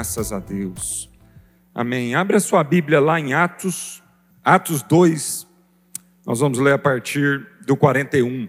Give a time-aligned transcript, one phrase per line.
[0.00, 1.10] graças a Deus.
[1.74, 2.14] Amém.
[2.14, 4.02] Abre a sua Bíblia lá em Atos,
[4.42, 5.46] Atos 2,
[6.24, 8.48] nós vamos ler a partir do 41.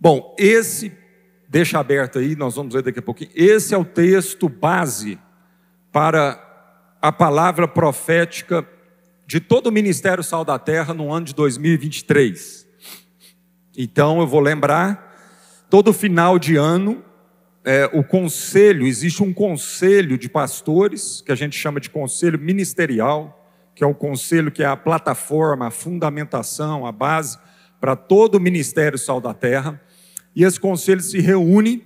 [0.00, 0.92] Bom, esse,
[1.48, 3.30] deixa aberto aí, nós vamos ler daqui a pouquinho.
[3.32, 5.20] Esse é o texto base
[5.92, 6.36] para
[7.00, 8.68] a palavra profética
[9.24, 12.66] de todo o Ministério Sal da Terra no ano de 2023.
[13.78, 15.14] Então eu vou lembrar,
[15.70, 17.04] todo final de ano,
[17.66, 23.44] é, o conselho, existe um conselho de pastores, que a gente chama de conselho ministerial,
[23.74, 27.36] que é o conselho que é a plataforma, a fundamentação, a base
[27.80, 29.80] para todo o Ministério Sal da Terra.
[30.32, 31.82] E esse conselho se reúne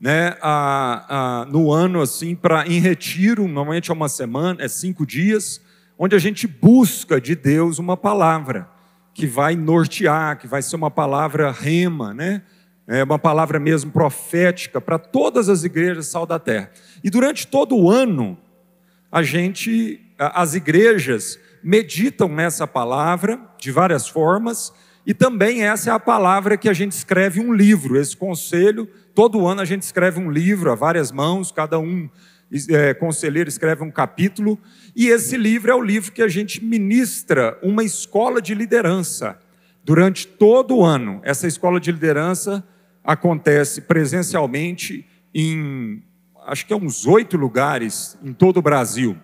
[0.00, 5.04] né, a, a, no ano assim para em retiro, normalmente é uma semana, é cinco
[5.04, 5.60] dias,
[5.98, 8.66] onde a gente busca de Deus uma palavra
[9.12, 12.42] que vai nortear, que vai ser uma palavra rema, né?
[12.88, 16.70] É uma palavra mesmo profética para todas as igrejas sal da terra.
[17.04, 18.38] E durante todo o ano,
[19.12, 24.72] a gente, as igrejas meditam nessa palavra de várias formas,
[25.06, 29.46] e também essa é a palavra que a gente escreve um livro, esse conselho, todo
[29.46, 32.08] ano a gente escreve um livro a várias mãos, cada um
[32.70, 34.58] é, conselheiro escreve um capítulo,
[34.96, 39.38] e esse livro é o livro que a gente ministra uma escola de liderança
[39.84, 41.20] durante todo o ano.
[41.22, 42.64] Essa escola de liderança
[43.08, 46.02] acontece presencialmente em,
[46.46, 49.16] acho que é uns oito lugares em todo o Brasil,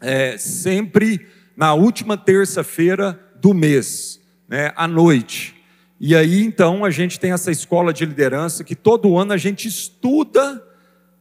[0.00, 4.18] é, sempre na última terça-feira do mês,
[4.48, 5.62] né, à noite.
[6.00, 9.68] E aí então a gente tem essa escola de liderança que todo ano a gente
[9.68, 10.66] estuda,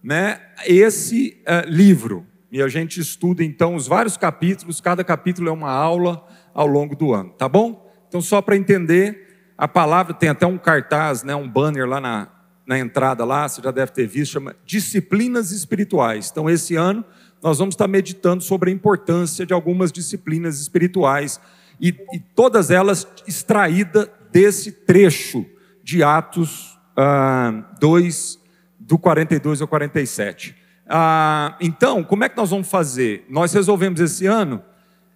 [0.01, 2.25] né, esse uh, livro.
[2.49, 6.95] E a gente estuda então os vários capítulos, cada capítulo é uma aula ao longo
[6.95, 7.85] do ano, tá bom?
[8.07, 9.30] Então só para entender,
[9.61, 12.27] a palavra tem até um cartaz, né, um banner lá na,
[12.65, 16.29] na entrada lá, você já deve ter visto, chama Disciplinas Espirituais.
[16.31, 17.05] Então, esse ano,
[17.43, 21.39] nós vamos estar meditando sobre a importância de algumas disciplinas espirituais
[21.79, 25.45] e, e todas elas extraídas desse trecho
[25.83, 28.39] de Atos ah, 2,
[28.79, 30.55] do 42 ao 47.
[30.87, 33.27] Ah, então, como é que nós vamos fazer?
[33.29, 34.59] Nós resolvemos esse ano,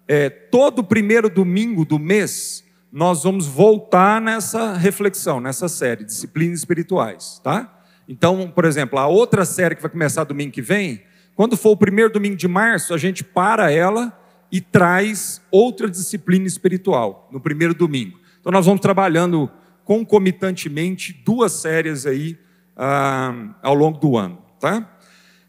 [0.06, 2.64] é, todo primeiro domingo do mês,
[2.96, 7.78] nós vamos voltar nessa reflexão, nessa série, disciplinas espirituais, tá?
[8.08, 11.02] Então, por exemplo, a outra série que vai começar domingo que vem,
[11.34, 14.18] quando for o primeiro domingo de março, a gente para ela
[14.50, 18.18] e traz outra disciplina espiritual no primeiro domingo.
[18.40, 19.50] Então, nós vamos trabalhando
[19.84, 22.38] concomitantemente duas séries aí
[22.74, 24.98] ah, ao longo do ano, tá?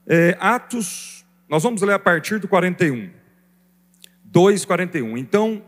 [0.05, 3.09] É, Atos, nós vamos ler a partir do 41.
[4.33, 5.17] 2,41.
[5.17, 5.63] Então,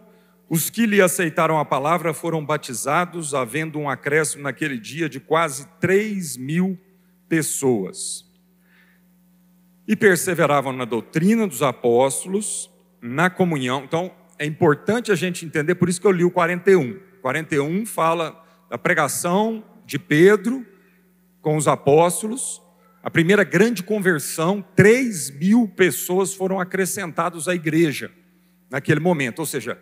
[0.49, 5.67] os que lhe aceitaram a palavra foram batizados, havendo um acréscimo naquele dia de quase
[5.79, 6.75] 3 mil
[7.27, 8.25] pessoas.
[9.87, 13.83] E perseveravam na doutrina dos apóstolos, na comunhão.
[13.83, 16.99] Então, é importante a gente entender, por isso que eu li o 41.
[17.21, 20.65] 41 fala da pregação de Pedro
[21.41, 22.61] com os apóstolos,
[23.03, 28.11] a primeira grande conversão, 3 mil pessoas foram acrescentadas à igreja
[28.69, 29.79] naquele momento, ou seja,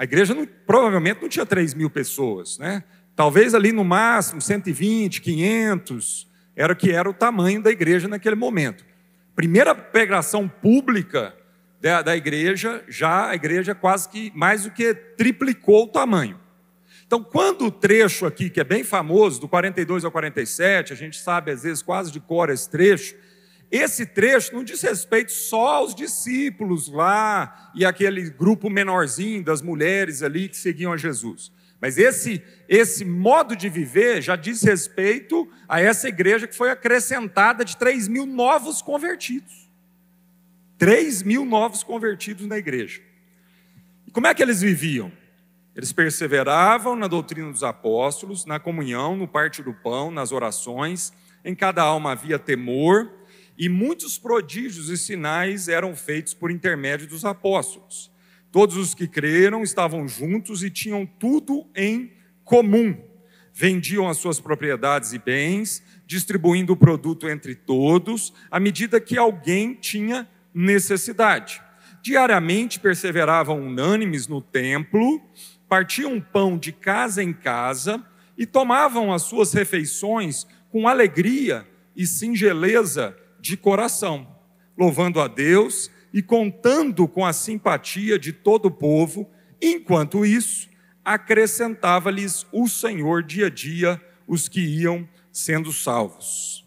[0.00, 2.82] a igreja não, provavelmente não tinha 3 mil pessoas, né?
[3.14, 8.34] Talvez ali no máximo 120, 500, era o que era o tamanho da igreja naquele
[8.34, 8.82] momento.
[9.36, 11.34] Primeira pregação pública
[11.82, 16.40] da, da igreja, já a igreja quase que mais do que triplicou o tamanho.
[17.06, 21.18] Então, quando o trecho aqui, que é bem famoso, do 42 ao 47, a gente
[21.18, 23.14] sabe às vezes quase de cor esse trecho,
[23.70, 30.22] esse trecho não diz respeito só aos discípulos lá e aquele grupo menorzinho das mulheres
[30.22, 31.52] ali que seguiam a Jesus.
[31.80, 37.64] Mas esse, esse modo de viver já diz respeito a essa igreja que foi acrescentada
[37.64, 39.70] de 3 mil novos convertidos.
[40.76, 43.00] 3 mil novos convertidos na igreja.
[44.06, 45.12] E como é que eles viviam?
[45.76, 51.12] Eles perseveravam na doutrina dos apóstolos, na comunhão, no parte do pão, nas orações.
[51.44, 53.19] Em cada alma havia temor
[53.60, 58.10] e muitos prodígios e sinais eram feitos por intermédio dos apóstolos.
[58.50, 62.10] Todos os que creram estavam juntos e tinham tudo em
[62.42, 62.96] comum.
[63.52, 69.74] Vendiam as suas propriedades e bens, distribuindo o produto entre todos, à medida que alguém
[69.74, 71.60] tinha necessidade.
[72.00, 75.20] Diariamente perseveravam unânimes no templo,
[75.68, 78.02] partiam pão de casa em casa
[78.38, 84.26] e tomavam as suas refeições com alegria e singeleza de coração,
[84.76, 90.68] louvando a Deus e contando com a simpatia de todo o povo, enquanto isso,
[91.04, 96.66] acrescentava-lhes o Senhor dia a dia os que iam sendo salvos.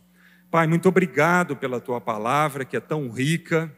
[0.50, 3.74] Pai, muito obrigado pela tua palavra que é tão rica,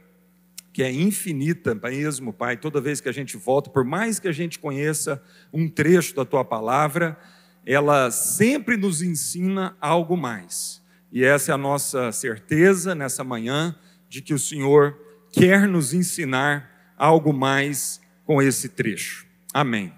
[0.73, 2.57] que é infinita mesmo, Pai.
[2.57, 6.25] Toda vez que a gente volta, por mais que a gente conheça um trecho da
[6.25, 7.17] tua palavra,
[7.65, 10.83] ela sempre nos ensina algo mais.
[11.15, 13.73] E essa é a nossa certeza nessa manhã
[14.09, 14.99] de que o Senhor
[15.31, 19.25] quer nos ensinar algo mais com esse trecho.
[19.53, 19.93] Amém.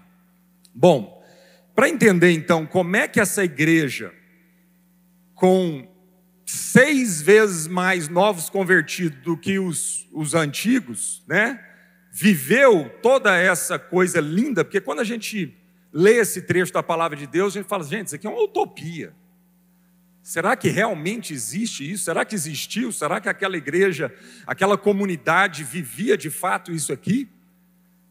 [0.72, 1.20] Bom,
[1.74, 4.14] para entender então como é que essa igreja,
[5.34, 5.92] com
[6.46, 11.60] seis vezes mais novos convertidos do que os, os antigos, né?
[12.12, 15.52] Viveu toda essa coisa linda, porque quando a gente
[15.92, 18.44] lê esse trecho da palavra de Deus, a gente fala, gente, isso aqui é uma
[18.44, 19.12] utopia.
[20.28, 22.04] Será que realmente existe isso?
[22.04, 22.92] Será que existiu?
[22.92, 24.14] Será que aquela igreja,
[24.46, 27.26] aquela comunidade vivia de fato isso aqui?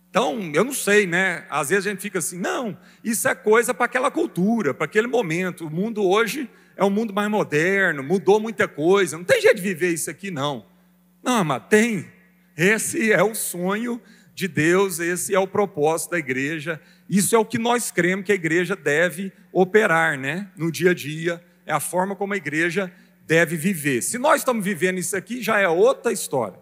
[0.09, 1.45] Então, eu não sei, né?
[1.47, 5.05] Às vezes a gente fica assim, não, isso é coisa para aquela cultura, para aquele
[5.05, 5.67] momento.
[5.67, 9.61] O mundo hoje é um mundo mais moderno, mudou muita coisa, não tem jeito de
[9.61, 10.65] viver isso aqui, não.
[11.21, 12.07] Não, mas tem.
[12.57, 14.01] Esse é o sonho
[14.33, 18.31] de Deus, esse é o propósito da igreja, isso é o que nós cremos que
[18.31, 20.49] a igreja deve operar, né?
[20.57, 22.91] No dia a dia, é a forma como a igreja
[23.25, 24.01] deve viver.
[24.01, 26.57] Se nós estamos vivendo isso aqui, já é outra história.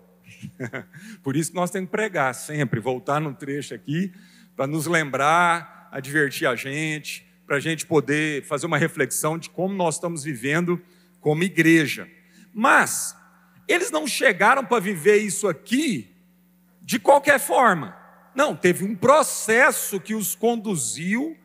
[1.24, 4.12] Por isso que nós temos que pregar sempre, voltar no trecho aqui,
[4.56, 9.75] para nos lembrar, advertir a gente, para a gente poder fazer uma reflexão de como
[9.75, 10.81] nós estamos vivendo
[11.22, 12.10] como igreja.
[12.52, 13.16] Mas,
[13.68, 16.12] eles não chegaram para viver isso aqui
[16.81, 17.96] de qualquer forma.
[18.34, 21.38] Não, teve um processo que os conduziu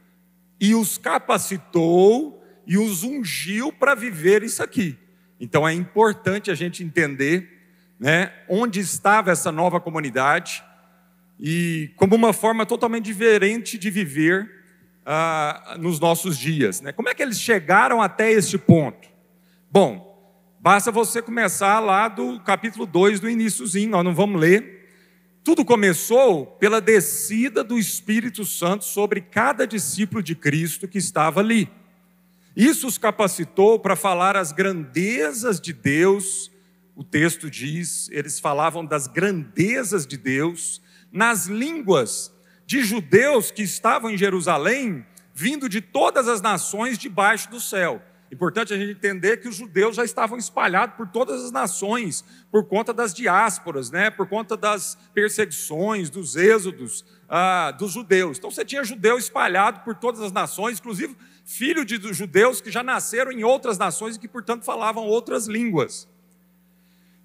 [0.58, 4.98] e os capacitou e os ungiu para viver isso aqui.
[5.38, 7.60] Então é importante a gente entender
[7.98, 10.62] né, onde estava essa nova comunidade
[11.38, 14.50] e como uma forma totalmente diferente de viver
[15.04, 16.80] ah, nos nossos dias.
[16.80, 16.92] Né?
[16.92, 19.08] Como é que eles chegaram até este ponto?
[19.70, 24.80] Bom, basta você começar lá do capítulo 2 do iníciozinho, nós não vamos ler.
[25.42, 31.70] Tudo começou pela descida do Espírito Santo sobre cada discípulo de Cristo que estava ali.
[32.56, 36.50] Isso os capacitou para falar as grandezas de Deus.
[36.96, 40.82] O texto diz, eles falavam das grandezas de Deus
[41.12, 42.32] nas línguas
[42.66, 45.04] de judeus que estavam em Jerusalém,
[45.34, 48.02] vindo de todas as nações debaixo do céu.
[48.32, 52.64] Importante a gente entender que os judeus já estavam espalhados por todas as nações, por
[52.64, 54.08] conta das diásporas, né?
[54.08, 58.38] por conta das perseguições, dos êxodos ah, dos judeus.
[58.38, 61.16] Então você tinha judeu espalhado por todas as nações, inclusive
[61.50, 66.08] filho de judeus que já nasceram em outras nações e que, portanto, falavam outras línguas.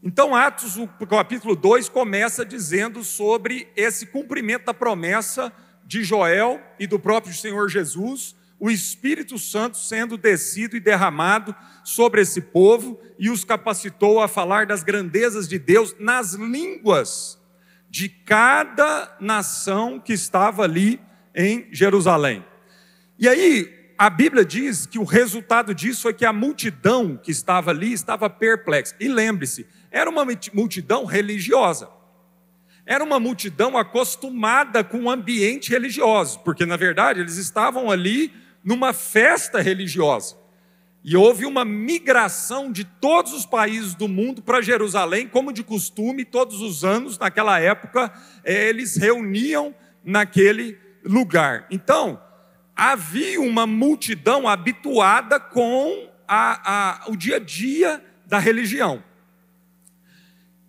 [0.01, 5.53] Então, Atos, o capítulo 2, começa dizendo sobre esse cumprimento da promessa
[5.85, 12.21] de Joel e do próprio Senhor Jesus, o Espírito Santo sendo descido e derramado sobre
[12.21, 17.39] esse povo e os capacitou a falar das grandezas de Deus nas línguas
[17.91, 20.99] de cada nação que estava ali
[21.35, 22.43] em Jerusalém.
[23.19, 27.71] E aí, a Bíblia diz que o resultado disso foi que a multidão que estava
[27.71, 28.95] ali estava perplexa.
[28.99, 31.89] E lembre-se, era uma multidão religiosa.
[32.85, 38.31] Era uma multidão acostumada com o ambiente religioso, porque na verdade eles estavam ali
[38.63, 40.35] numa festa religiosa.
[41.03, 46.25] E houve uma migração de todos os países do mundo para Jerusalém, como de costume,
[46.25, 48.11] todos os anos, naquela época,
[48.43, 49.73] eh, eles reuniam
[50.03, 51.67] naquele lugar.
[51.69, 52.19] Então,
[52.75, 59.03] havia uma multidão habituada com a, a, o dia a dia da religião.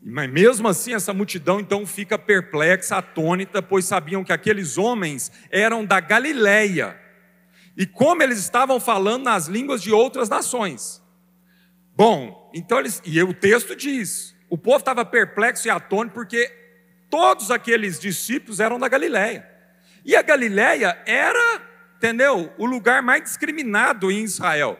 [0.03, 5.85] Mas mesmo assim, essa multidão então fica perplexa, atônita, pois sabiam que aqueles homens eram
[5.85, 6.97] da Galileia.
[7.77, 11.03] E como eles estavam falando nas línguas de outras nações.
[11.97, 16.53] Bom, então eles, e o texto diz: o povo estava perplexo e atônito porque
[17.11, 19.49] todos aqueles discípulos eram da Galileia.
[20.05, 21.61] E a Galileia era,
[21.97, 24.79] entendeu, o lugar mais discriminado em Israel.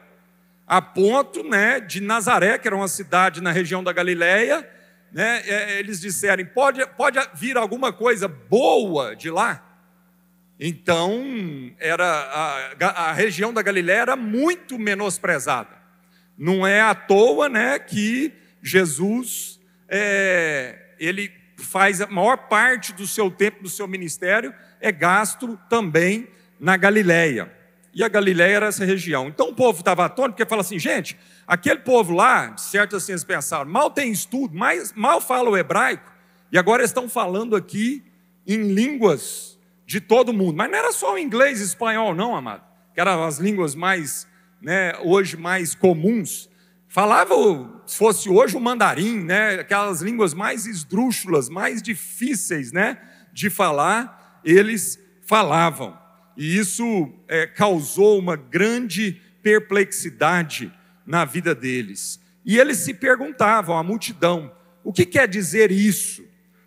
[0.65, 4.67] A ponto né, de Nazaré, que era uma cidade na região da Galileia,
[5.11, 9.63] né, é, eles disserem: pode, pode vir alguma coisa boa de lá?
[10.59, 15.77] Então, era a, a região da Galiléia era muito menosprezada.
[16.37, 23.31] Não é à toa né, que Jesus é, ele faz a maior parte do seu
[23.31, 26.27] tempo, do seu ministério, é gasto também
[26.59, 27.51] na Galiléia.
[27.93, 29.27] E a Galiléia era essa região.
[29.27, 33.23] Então o povo estava atônito, porque fala assim, gente, Aquele povo lá, certo assim eles
[33.23, 36.11] pensaram, mal tem estudo, mas mal fala o hebraico,
[36.51, 38.03] e agora estão falando aqui
[38.45, 40.57] em línguas de todo mundo.
[40.57, 44.27] Mas não era só o inglês e espanhol, não, amado, que eram as línguas mais,
[44.61, 46.49] né, hoje mais comuns.
[46.89, 47.33] Falava,
[47.85, 49.59] se fosse hoje, o mandarim, né?
[49.59, 52.97] aquelas línguas mais esdrúxulas, mais difíceis né?
[53.31, 55.97] de falar, eles falavam.
[56.37, 60.71] E isso é, causou uma grande perplexidade
[61.05, 62.21] na vida deles.
[62.45, 66.23] E eles se perguntavam, a multidão, o que quer dizer isso?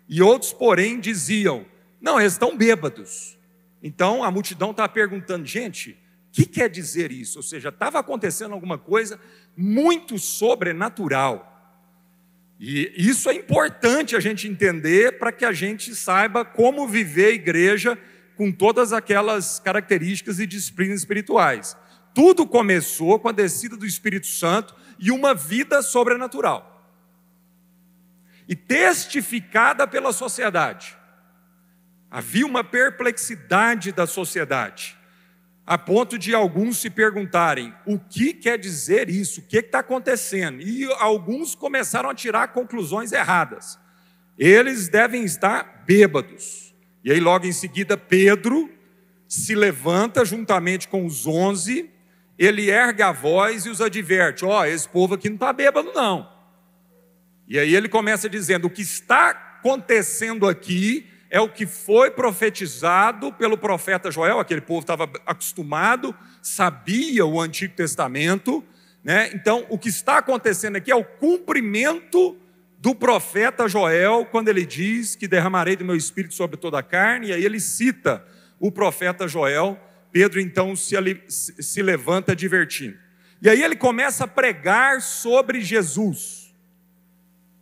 [0.09, 1.65] E outros, porém, diziam:
[2.01, 3.37] não, eles estão bêbados.
[3.81, 7.39] Então a multidão está perguntando, gente, o que quer dizer isso?
[7.39, 9.19] Ou seja, estava acontecendo alguma coisa
[9.55, 11.47] muito sobrenatural.
[12.59, 17.31] E isso é importante a gente entender para que a gente saiba como viver a
[17.31, 17.97] igreja
[18.35, 21.77] com todas aquelas características e disciplinas espirituais.
[22.13, 26.67] Tudo começou com a descida do Espírito Santo e uma vida sobrenatural.
[28.47, 30.97] E testificada pela sociedade.
[32.09, 34.97] Havia uma perplexidade da sociedade,
[35.65, 39.39] a ponto de alguns se perguntarem: o que quer dizer isso?
[39.39, 40.61] O que está acontecendo?
[40.61, 43.79] E alguns começaram a tirar conclusões erradas.
[44.37, 46.70] Eles devem estar bêbados.
[47.03, 48.69] E aí, logo em seguida, Pedro
[49.27, 51.89] se levanta juntamente com os onze,
[52.37, 55.91] ele ergue a voz e os adverte: Ó, oh, esse povo aqui não está bêbado,
[55.93, 56.29] não.
[57.47, 63.31] E aí ele começa dizendo: o que está acontecendo aqui é o que foi profetizado
[63.31, 68.63] pelo profeta Joel, aquele povo estava acostumado, sabia o Antigo Testamento,
[69.01, 69.31] né?
[69.33, 72.37] Então, o que está acontecendo aqui é o cumprimento
[72.81, 77.27] do profeta Joel, quando ele diz que derramarei do meu espírito sobre toda a carne,
[77.27, 78.25] e aí ele cita
[78.59, 79.79] o profeta Joel.
[80.11, 80.95] Pedro então se,
[81.29, 82.97] se levanta divertindo.
[83.39, 86.55] E aí ele começa a pregar sobre Jesus.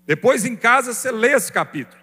[0.08, 2.02] Depois em casa você lê esse capítulo.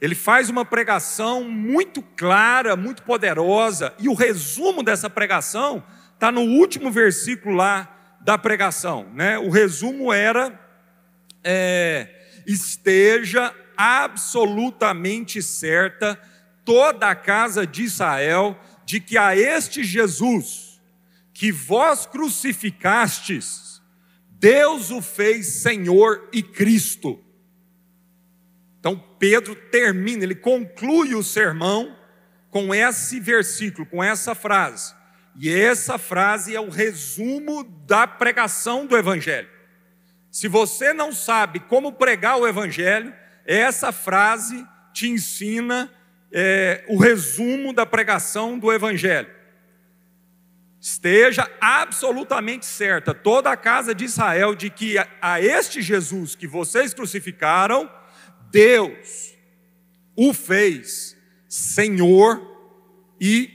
[0.00, 6.40] Ele faz uma pregação muito clara, muito poderosa, e o resumo dessa pregação está no
[6.40, 9.08] último versículo lá da pregação.
[9.14, 9.38] Né?
[9.38, 10.58] O resumo era:
[11.44, 12.17] é,
[12.48, 16.20] esteja absolutamente certa
[16.64, 20.80] toda a casa de Israel de que a este Jesus,
[21.32, 23.80] que vós crucificastes,
[24.28, 27.22] Deus o fez Senhor e Cristo
[28.78, 31.96] então Pedro termina, ele conclui o sermão
[32.50, 34.94] com esse versículo, com essa frase.
[35.36, 39.48] E essa frase é o resumo da pregação do Evangelho.
[40.30, 45.90] Se você não sabe como pregar o Evangelho, essa frase te ensina
[46.30, 49.30] é, o resumo da pregação do Evangelho.
[50.80, 56.46] Esteja absolutamente certa, toda a casa de Israel, de que a, a este Jesus que
[56.46, 57.90] vocês crucificaram,
[58.50, 59.34] Deus
[60.20, 61.16] o fez
[61.48, 62.42] Senhor
[63.20, 63.50] e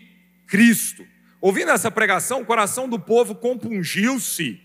[0.47, 1.05] Cristo.
[1.41, 4.62] Ouvindo essa pregação, o coração do povo compungiu-se.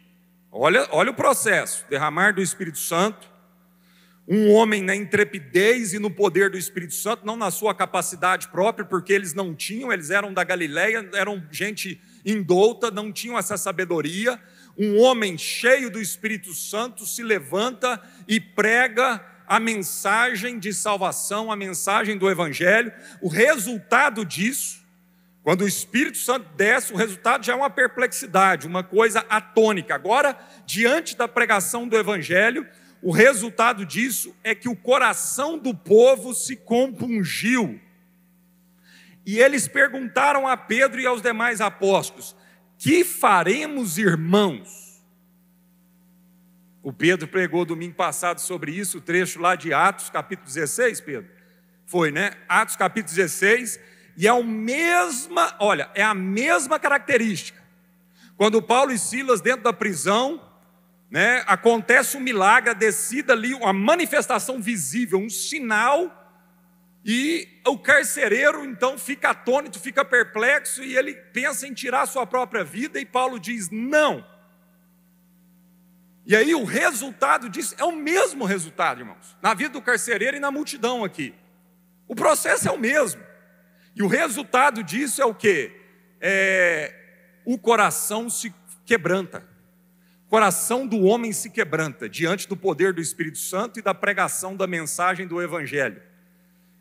[0.60, 3.30] Olha, olha o processo: derramar do Espírito Santo,
[4.26, 8.84] um homem na intrepidez e no poder do Espírito Santo, não na sua capacidade própria,
[8.84, 14.36] porque eles não tinham, eles eram da Galileia, eram gente indouta, não tinham essa sabedoria.
[14.76, 21.56] Um homem cheio do Espírito Santo se levanta e prega a mensagem de salvação, a
[21.56, 22.92] mensagem do Evangelho.
[23.22, 24.77] O resultado disso,
[25.48, 29.94] quando o Espírito Santo desce, o resultado já é uma perplexidade, uma coisa atônica.
[29.94, 32.68] Agora, diante da pregação do Evangelho,
[33.00, 37.80] o resultado disso é que o coração do povo se compungiu.
[39.24, 42.36] E eles perguntaram a Pedro e aos demais apóstolos:
[42.76, 45.02] Que faremos, irmãos?
[46.82, 51.30] O Pedro pregou domingo passado sobre isso, o trecho lá de Atos, capítulo 16, Pedro.
[51.86, 52.32] Foi, né?
[52.46, 53.80] Atos, capítulo 16,
[54.18, 57.62] e é a mesma, olha, é a mesma característica.
[58.36, 60.42] Quando Paulo e Silas dentro da prisão,
[61.10, 66.14] né, acontece um milagre, descida ali, uma manifestação visível, um sinal,
[67.04, 72.26] e o carcereiro então fica atônito, fica perplexo, e ele pensa em tirar a sua
[72.26, 74.22] própria vida, e Paulo diz: não
[76.28, 80.40] e aí o resultado disso é o mesmo resultado, irmãos, na vida do carcereiro e
[80.40, 81.34] na multidão aqui.
[82.06, 83.22] O processo é o mesmo.
[83.98, 85.72] E o resultado disso é o que?
[86.20, 86.94] É,
[87.44, 88.54] o coração se
[88.86, 89.46] quebranta.
[90.26, 94.56] O coração do homem se quebranta diante do poder do Espírito Santo e da pregação
[94.56, 96.00] da mensagem do Evangelho.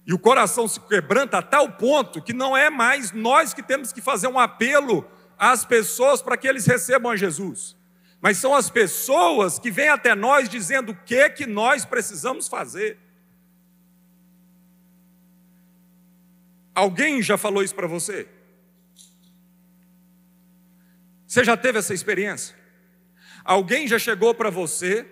[0.06, 3.92] E o coração se quebranta a tal ponto que não é mais nós que temos
[3.92, 7.78] que fazer um apelo às pessoas para que eles recebam a Jesus
[8.20, 12.98] mas são as pessoas que vêm até nós dizendo o que que nós precisamos fazer.
[16.78, 18.28] Alguém já falou isso para você?
[21.26, 22.56] Você já teve essa experiência?
[23.44, 25.04] Alguém já chegou para você,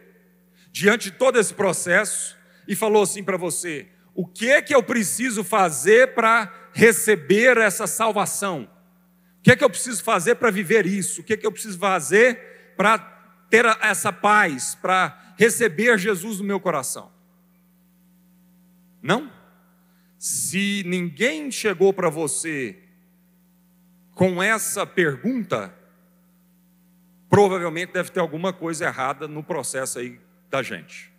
[0.72, 4.84] diante de todo esse processo, e falou assim para você: o que é que eu
[4.84, 8.70] preciso fazer para receber essa salvação?
[9.40, 11.22] O que é que eu preciso fazer para viver isso?
[11.22, 13.00] O que é que eu preciso fazer para
[13.50, 17.12] ter essa paz, para receber Jesus no meu coração?
[19.02, 19.34] Não?
[20.26, 22.82] Se ninguém chegou para você
[24.16, 25.72] com essa pergunta,
[27.30, 31.14] provavelmente deve ter alguma coisa errada no processo aí da gente.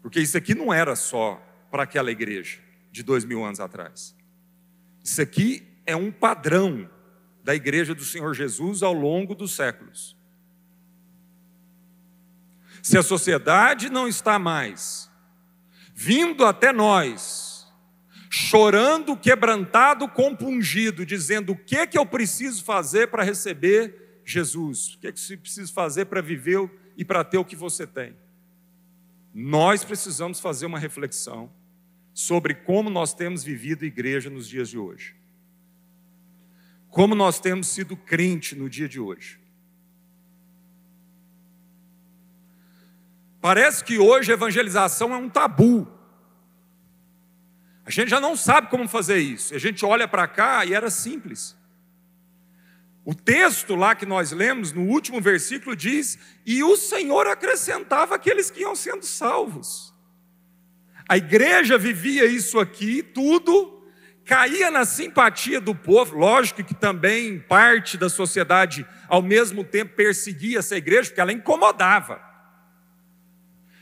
[0.00, 2.58] Porque isso aqui não era só para aquela igreja
[2.90, 4.16] de dois mil anos atrás.
[5.02, 6.88] Isso aqui é um padrão
[7.42, 10.16] da igreja do Senhor Jesus ao longo dos séculos.
[12.82, 15.12] Se a sociedade não está mais
[15.94, 17.72] vindo até nós,
[18.28, 25.12] chorando, quebrantado, compungido, dizendo o que que eu preciso fazer para receber Jesus, o que
[25.12, 28.16] que se precisa fazer para viver e para ter o que você tem.
[29.32, 31.50] Nós precisamos fazer uma reflexão
[32.12, 35.14] sobre como nós temos vivido igreja nos dias de hoje.
[36.88, 39.40] Como nós temos sido crente no dia de hoje.
[43.44, 45.86] Parece que hoje evangelização é um tabu.
[47.84, 49.54] A gente já não sabe como fazer isso.
[49.54, 51.54] A gente olha para cá e era simples.
[53.04, 58.50] O texto lá que nós lemos, no último versículo, diz: E o Senhor acrescentava aqueles
[58.50, 59.92] que iam sendo salvos.
[61.06, 63.86] A igreja vivia isso aqui, tudo,
[64.24, 70.60] caía na simpatia do povo, lógico que também parte da sociedade, ao mesmo tempo, perseguia
[70.60, 72.32] essa igreja, porque ela incomodava.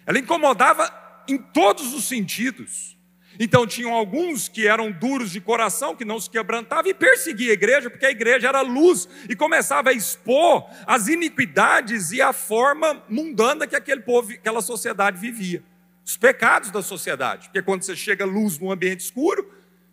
[0.06, 0.92] Ela incomodava
[1.28, 2.97] em todos os sentidos.
[3.38, 7.54] Então tinham alguns que eram duros de coração, que não se quebrantavam e perseguia a
[7.54, 13.02] igreja, porque a igreja era luz e começava a expor as iniquidades e a forma
[13.08, 15.62] mundana que aquele povo, aquela sociedade vivia.
[16.04, 17.49] Os pecados da sociedade.
[17.49, 19.50] Porque quando você chega luz num ambiente escuro,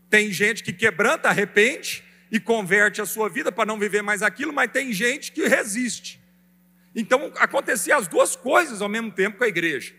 [0.10, 4.52] tem gente que quebranta, arrepende e converte a sua vida para não viver mais aquilo,
[4.52, 6.19] mas tem gente que resiste.
[7.00, 9.94] Então acontecia as duas coisas ao mesmo tempo com a igreja.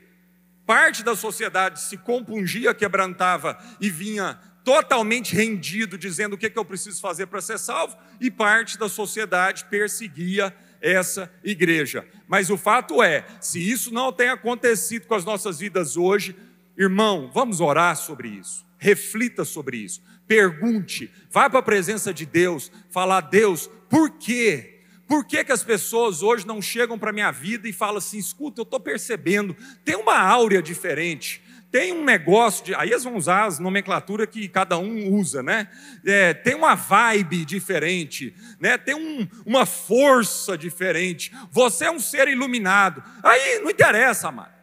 [0.67, 6.59] Parte da sociedade se compungia, quebrantava e vinha totalmente rendido, dizendo o que, é que
[6.59, 12.07] eu preciso fazer para ser salvo, e parte da sociedade perseguia essa igreja.
[12.29, 16.37] Mas o fato é, se isso não tem acontecido com as nossas vidas hoje,
[16.77, 18.67] irmão, vamos orar sobre isso.
[18.79, 20.03] Reflita sobre isso.
[20.27, 24.80] Pergunte, vá para a presença de Deus, falar: Deus, por quê?
[25.11, 28.17] Por que, que as pessoas hoje não chegam para a minha vida e falam assim:
[28.17, 32.77] escuta, eu estou percebendo, tem uma áurea diferente, tem um negócio de.
[32.77, 35.69] Aí eles vão usar as nomenclaturas que cada um usa, né?
[36.07, 38.79] É, tem uma vibe diferente, né?
[38.79, 41.33] tem um, uma força diferente.
[41.51, 43.03] Você é um ser iluminado.
[43.21, 44.55] Aí não interessa, amado.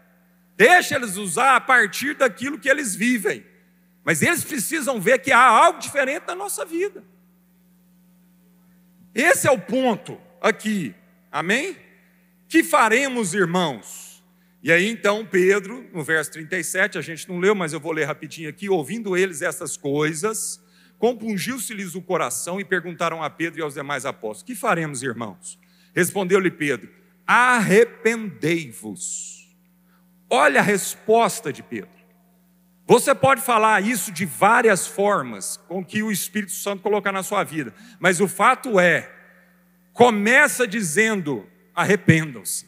[0.55, 3.45] Deixa eles usar a partir daquilo que eles vivem.
[4.01, 7.03] Mas eles precisam ver que há algo diferente na nossa vida.
[9.13, 10.95] Esse é o ponto aqui.
[11.31, 11.75] Amém?
[12.47, 14.23] Que faremos, irmãos?
[14.63, 18.05] E aí então Pedro, no verso 37, a gente não leu, mas eu vou ler
[18.05, 20.61] rapidinho aqui, ouvindo eles essas coisas,
[20.97, 25.59] compungiu-se-lhes o coração e perguntaram a Pedro e aos demais apóstolos: Que faremos, irmãos?
[25.95, 26.89] Respondeu-lhe Pedro:
[27.25, 29.55] Arrependei-vos.
[30.29, 31.95] Olha a resposta de Pedro.
[32.85, 37.43] Você pode falar isso de várias formas com que o Espírito Santo colocar na sua
[37.43, 39.16] vida, mas o fato é
[39.97, 42.67] começa dizendo: arrependam-se.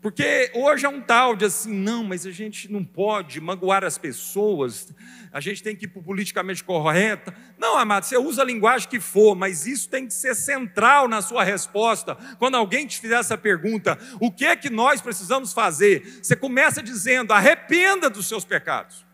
[0.00, 3.98] Porque hoje é um tal de assim, não, mas a gente não pode magoar as
[3.98, 4.94] pessoas,
[5.32, 7.32] a gente tem que ir para politicamente correto.
[7.58, 11.20] Não, amado, você usa a linguagem que for, mas isso tem que ser central na
[11.20, 12.14] sua resposta.
[12.38, 16.20] Quando alguém te fizer essa pergunta, o que é que nós precisamos fazer?
[16.22, 19.04] Você começa dizendo: arrependa dos seus pecados.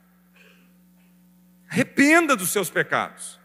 [1.71, 3.41] Arrependa dos seus pecados.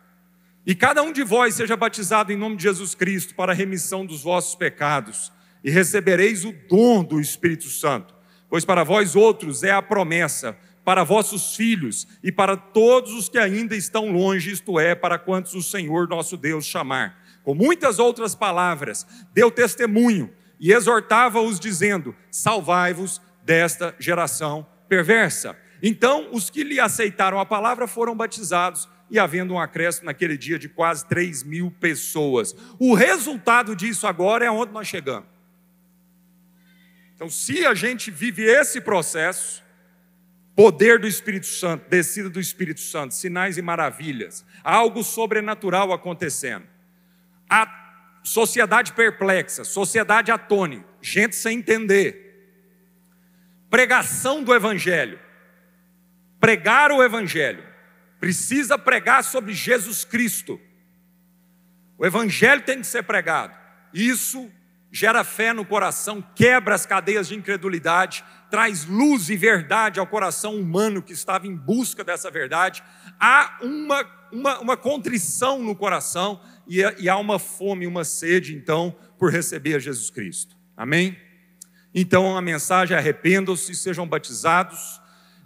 [0.69, 4.05] E cada um de vós seja batizado em nome de Jesus Cristo para a remissão
[4.05, 8.13] dos vossos pecados, e recebereis o dom do Espírito Santo,
[8.47, 10.55] pois para vós outros é a promessa,
[10.85, 15.55] para vossos filhos e para todos os que ainda estão longe, isto é, para quantos
[15.55, 17.19] o Senhor nosso Deus chamar.
[17.41, 25.57] Com muitas outras palavras, deu testemunho e exortava-os, dizendo: Salvai-vos desta geração perversa.
[25.81, 30.59] Então, os que lhe aceitaram a palavra foram batizados e havendo um acréscimo naquele dia
[30.59, 32.55] de quase 3 mil pessoas.
[32.77, 35.27] O resultado disso agora é onde nós chegamos.
[37.15, 39.63] Então, se a gente vive esse processo,
[40.55, 46.65] poder do Espírito Santo, descida do Espírito Santo, sinais e maravilhas, algo sobrenatural acontecendo.
[47.49, 47.67] A
[48.23, 52.29] sociedade perplexa, sociedade atônita, gente sem entender.
[53.69, 55.19] Pregação do Evangelho.
[56.39, 57.68] Pregar o Evangelho.
[58.19, 60.59] Precisa pregar sobre Jesus Cristo.
[61.97, 63.53] O Evangelho tem que ser pregado.
[63.93, 64.51] Isso
[64.91, 70.55] gera fé no coração, quebra as cadeias de incredulidade, traz luz e verdade ao coração
[70.55, 72.83] humano que estava em busca dessa verdade.
[73.19, 78.95] Há uma, uma, uma contrição no coração e, e há uma fome, uma sede, então,
[79.17, 80.57] por receber a Jesus Cristo.
[80.75, 81.17] Amém?
[81.93, 85.01] Então a mensagem é: arrependam-se, sejam batizados,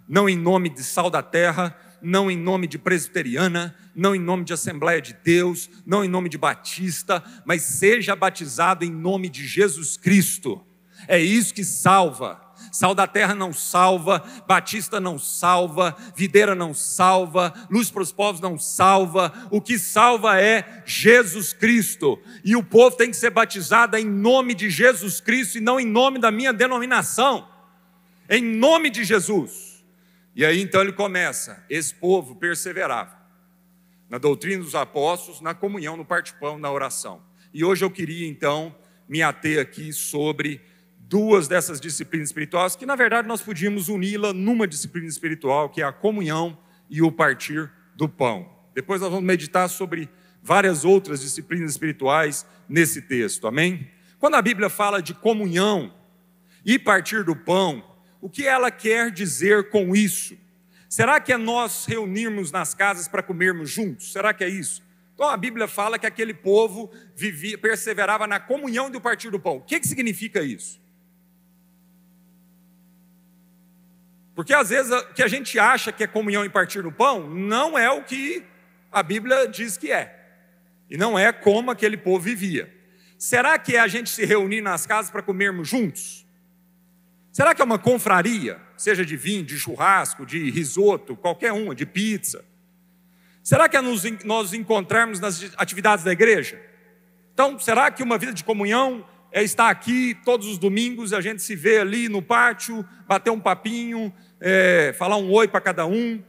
[0.08, 4.44] não em nome de sal da terra, não em nome de presbiteriana, não em nome
[4.44, 9.46] de Assembleia de Deus, não em nome de Batista, mas seja batizado em nome de
[9.46, 10.60] Jesus Cristo.
[11.08, 12.40] É isso que salva.
[12.70, 18.40] Sal da terra não salva, Batista não salva, Videira não salva, Luz para os povos
[18.40, 19.32] não salva.
[19.50, 22.18] O que salva é Jesus Cristo.
[22.44, 25.86] E o povo tem que ser batizado em nome de Jesus Cristo e não em
[25.86, 27.48] nome da minha denominação.
[28.28, 29.73] Em nome de Jesus.
[30.34, 33.16] E aí então ele começa: esse povo perseverava
[34.08, 37.22] na doutrina dos apóstolos, na comunhão, no participão, na oração.
[37.52, 38.74] E hoje eu queria então
[39.08, 40.60] me ater aqui sobre
[40.98, 45.84] duas dessas disciplinas espirituais, que na verdade nós podíamos uni-la numa disciplina espiritual, que é
[45.84, 48.50] a comunhão e o partir do pão.
[48.74, 50.08] Depois nós vamos meditar sobre
[50.42, 53.88] várias outras disciplinas espirituais nesse texto, amém?
[54.18, 55.94] Quando a Bíblia fala de comunhão
[56.64, 57.84] e partir do pão,
[58.24, 60.34] o que ela quer dizer com isso?
[60.88, 64.12] Será que é nós reunirmos nas casas para comermos juntos?
[64.12, 64.82] Será que é isso?
[65.14, 69.56] Então a Bíblia fala que aquele povo vivia, perseverava na comunhão do partir do pão.
[69.56, 70.80] O que, que significa isso?
[74.34, 77.28] Porque às vezes o que a gente acha que é comunhão em partir do pão
[77.28, 78.42] não é o que
[78.90, 80.18] a Bíblia diz que é.
[80.88, 82.74] E não é como aquele povo vivia.
[83.18, 86.23] Será que é a gente se reunir nas casas para comermos juntos?
[87.34, 91.84] Será que é uma confraria, seja de vinho, de churrasco, de risoto, qualquer uma, de
[91.84, 92.44] pizza?
[93.42, 96.62] Será que é nos, nós encontrarmos nas atividades da igreja?
[97.32, 101.42] Então, será que uma vida de comunhão é estar aqui todos os domingos, a gente
[101.42, 106.22] se vê ali no pátio, bater um papinho, é, falar um oi para cada um,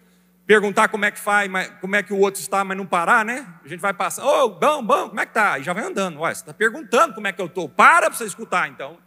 [0.47, 1.47] perguntar como é que faz,
[1.81, 3.47] como é que o outro está, mas não parar, né?
[3.63, 5.59] A gente vai passar, ô, oh, bom, bom, como é que tá?
[5.59, 6.21] E já vai andando.
[6.21, 7.69] Ué, você está perguntando como é que eu estou.
[7.69, 9.04] Para para você escutar, então.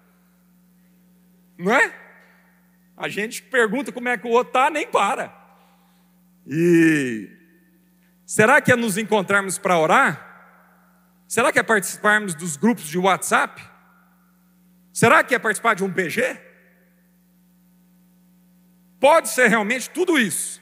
[1.58, 1.92] Não é?
[2.96, 5.36] A gente pergunta como é que o outro está, nem para.
[6.46, 7.28] E
[8.24, 10.26] será que é nos encontrarmos para orar?
[11.26, 13.62] Será que é participarmos dos grupos de WhatsApp?
[14.92, 16.40] Será que é participar de um PG?
[18.98, 20.60] Pode ser realmente tudo isso,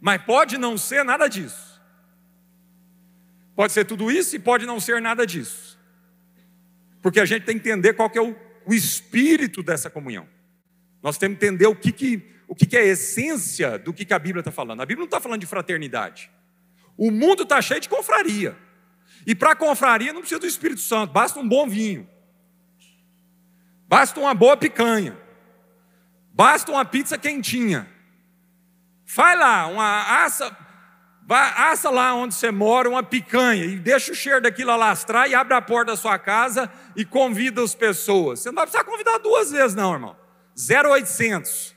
[0.00, 1.80] mas pode não ser nada disso.
[3.54, 5.78] Pode ser tudo isso e pode não ser nada disso.
[7.02, 8.34] Porque a gente tem que entender qual que é o,
[8.68, 10.28] o espírito dessa comunhão.
[11.02, 14.04] Nós temos que entender o que, que, o que, que é a essência do que,
[14.04, 14.82] que a Bíblia está falando.
[14.82, 16.30] A Bíblia não está falando de fraternidade.
[16.94, 18.54] O mundo está cheio de confraria.
[19.26, 22.06] E para confraria não precisa do Espírito Santo, basta um bom vinho.
[23.88, 25.16] Basta uma boa picanha.
[26.34, 27.88] Basta uma pizza quentinha.
[29.06, 30.54] Faz lá, uma assa,
[31.36, 35.54] assa lá onde você mora uma picanha e deixa o cheiro daquilo alastrar e abre
[35.54, 38.40] a porta da sua casa e convida as pessoas.
[38.40, 40.16] Você não vai precisar convidar duas vezes, não, irmão.
[40.56, 41.76] 0800.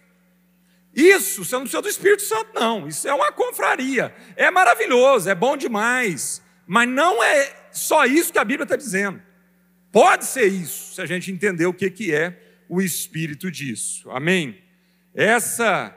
[0.96, 2.88] Isso, você não precisa do Espírito Santo, não.
[2.88, 4.14] Isso é uma confraria.
[4.36, 6.42] É maravilhoso, é bom demais.
[6.66, 9.22] Mas não é só isso que a Bíblia está dizendo.
[9.92, 14.10] Pode ser isso, se a gente entender o que, que é o espírito disso.
[14.12, 14.58] Amém?
[15.14, 15.94] Essa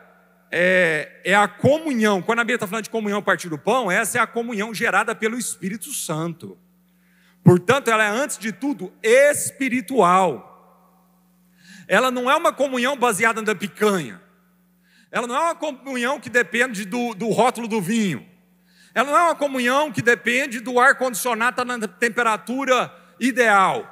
[0.57, 2.23] é, é a comunhão.
[2.23, 4.73] Quando a Bíblia está falando de comunhão a partir do pão, essa é a comunhão
[4.73, 6.57] gerada pelo Espírito Santo.
[7.43, 10.53] Portanto, ela é, antes de tudo, espiritual.
[11.89, 14.23] Ela não é uma comunhão baseada na picanha.
[15.11, 18.25] Ela não é uma comunhão que depende do, do rótulo do vinho.
[18.95, 23.91] Ela não é uma comunhão que depende do ar-condicionado tá na temperatura ideal.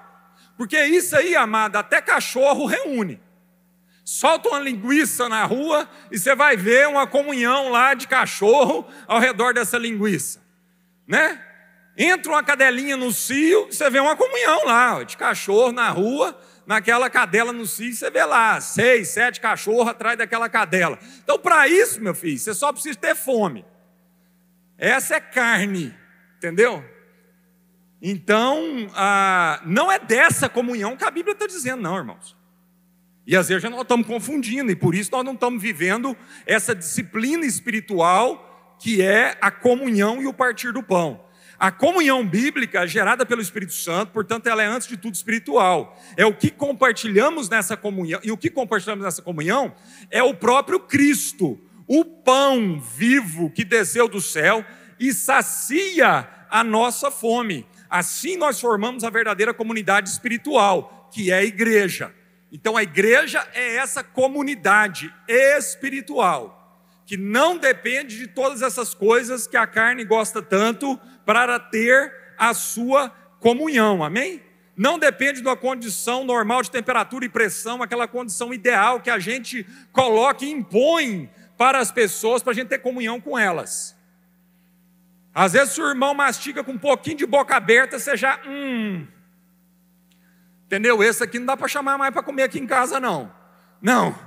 [0.57, 3.21] Porque isso aí, amada, até cachorro reúne.
[4.05, 9.21] Solta uma linguiça na rua e você vai ver uma comunhão lá de cachorro ao
[9.21, 10.43] redor dessa linguiça.
[11.07, 11.41] Né?
[11.97, 16.37] Entra uma cadelinha no cio, você vê uma comunhão lá, de cachorro na rua,
[16.67, 20.99] naquela cadela no cio, você vê lá, seis, sete cachorros atrás daquela cadela.
[21.23, 23.65] Então, para isso, meu filho, você só precisa ter fome.
[24.79, 25.95] Essa é carne,
[26.39, 26.85] entendeu?
[28.01, 32.37] Então, ah, não é dessa comunhão que a Bíblia está dizendo, não, irmãos.
[33.33, 36.15] E às vezes nós estamos confundindo, e por isso nós não estamos vivendo
[36.45, 41.25] essa disciplina espiritual que é a comunhão e o partir do pão.
[41.59, 45.99] A comunhão bíblica é gerada pelo Espírito Santo, portanto, ela é antes de tudo espiritual.
[46.15, 49.75] É o que compartilhamos nessa comunhão, e o que compartilhamos nessa comunhão
[50.11, 54.63] é o próprio Cristo, o pão vivo que desceu do céu
[55.01, 57.67] e sacia a nossa fome.
[57.89, 62.13] Assim nós formamos a verdadeira comunidade espiritual, que é a igreja.
[62.53, 66.59] Então a igreja é essa comunidade espiritual
[67.07, 72.55] que não depende de todas essas coisas que a carne gosta tanto para ter a
[72.55, 73.11] sua
[73.41, 74.43] comunhão, amém?
[74.77, 79.19] Não depende de uma condição normal de temperatura e pressão, aquela condição ideal que a
[79.19, 83.97] gente coloca e impõe para as pessoas para a gente ter comunhão com elas.
[85.35, 89.07] Às vezes, o irmão mastiga com um pouquinho de boca aberta, você já, hum,
[90.73, 91.03] entendeu?
[91.03, 93.31] Esse aqui não dá para chamar mais para comer aqui em casa, não.
[93.83, 94.19] Não.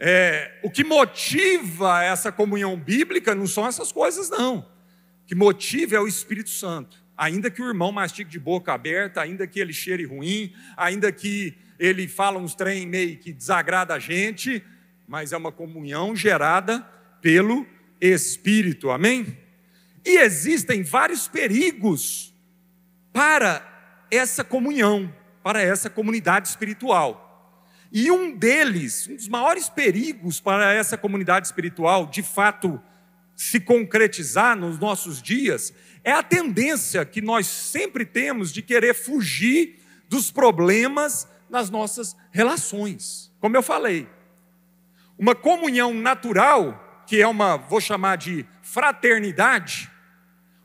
[0.00, 4.58] É, o que motiva essa comunhão bíblica não são essas coisas, não.
[4.58, 7.00] O que motiva é o Espírito Santo.
[7.16, 11.56] Ainda que o irmão mastique de boca aberta, ainda que ele cheire ruim, ainda que
[11.78, 14.64] ele fala uns trem meio que desagrada a gente,
[15.06, 16.80] mas é uma comunhão gerada
[17.20, 17.64] pelo
[18.00, 19.38] Espírito, amém?
[20.04, 22.34] E existem vários perigos
[23.12, 23.62] para
[24.10, 27.28] essa comunhão, para essa comunidade espiritual.
[27.92, 32.80] E um deles, um dos maiores perigos para essa comunidade espiritual, de fato,
[33.36, 39.78] se concretizar nos nossos dias, é a tendência que nós sempre temos de querer fugir
[40.08, 43.30] dos problemas nas nossas relações.
[43.38, 44.08] Como eu falei,
[45.18, 49.91] uma comunhão natural, que é uma, vou chamar de fraternidade,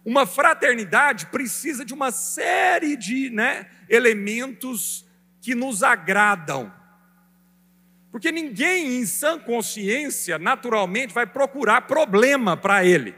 [0.07, 5.05] uma fraternidade precisa de uma série de né, elementos
[5.41, 6.71] que nos agradam.
[8.09, 13.13] Porque ninguém em sã consciência, naturalmente, vai procurar problema para ele.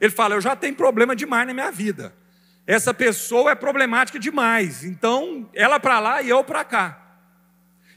[0.00, 2.16] Ele fala: Eu já tenho problema demais na minha vida.
[2.66, 4.82] Essa pessoa é problemática demais.
[4.82, 7.18] Então, ela para lá e eu para cá.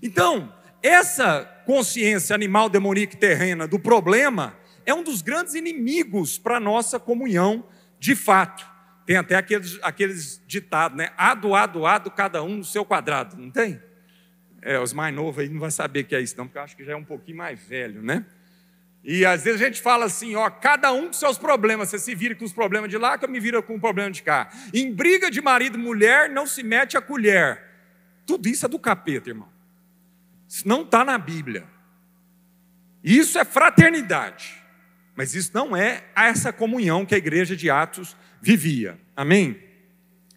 [0.03, 4.53] Então, essa consciência animal demoníaca e terrena do problema
[4.85, 7.63] é um dos grandes inimigos para a nossa comunhão
[7.99, 8.65] de fato.
[9.05, 11.11] Tem até aqueles, aqueles ditados, né?
[11.17, 13.81] Ado, ado, ado, cada um no seu quadrado, não tem?
[14.61, 16.75] É, os mais novos aí não vão saber que é isso, não, porque eu acho
[16.75, 18.25] que já é um pouquinho mais velho, né?
[19.03, 22.13] E às vezes a gente fala assim, ó, cada um com seus problemas, você se
[22.13, 24.49] vira com os problemas de lá, que eu me viro com o problema de cá.
[24.73, 27.63] Em briga de marido e mulher, não se mete a colher.
[28.25, 29.47] Tudo isso é do capeta, irmão.
[30.45, 31.65] Isso não está na Bíblia.
[33.01, 34.56] Isso é fraternidade.
[35.17, 39.01] Mas isso não é essa comunhão que a igreja de Atos vivia.
[39.15, 39.59] Amém?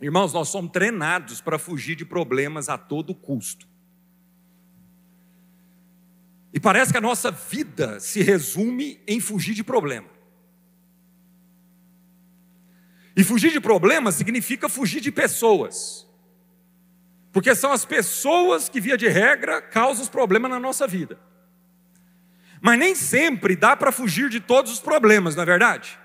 [0.01, 3.69] Irmãos, nós somos treinados para fugir de problemas a todo custo.
[6.51, 10.09] E parece que a nossa vida se resume em fugir de problema.
[13.15, 16.09] E fugir de problema significa fugir de pessoas.
[17.31, 21.21] Porque são as pessoas que, via de regra, causam os problemas na nossa vida.
[22.61, 25.99] Mas nem sempre dá para fugir de todos os problemas, não é verdade?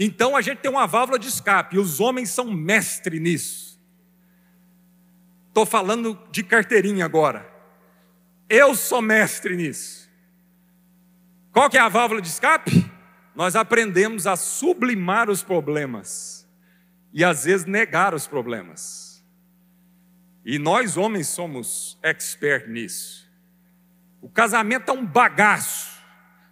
[0.00, 3.80] Então a gente tem uma válvula de escape, e os homens são mestres nisso.
[5.48, 7.50] Estou falando de carteirinha agora.
[8.48, 10.08] Eu sou mestre nisso.
[11.52, 12.90] Qual que é a válvula de escape?
[13.34, 16.48] Nós aprendemos a sublimar os problemas
[17.12, 19.24] e às vezes negar os problemas.
[20.44, 23.28] E nós homens somos expert nisso.
[24.20, 25.87] O casamento é um bagaço.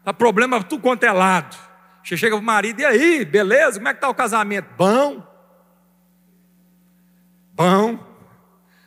[0.07, 1.57] Tá problema tudo quanto é lado.
[2.01, 3.81] Você chega para o marido, e aí, beleza?
[3.81, 4.69] Como é que está o casamento?
[4.77, 5.21] Bom.
[7.53, 7.99] Bom.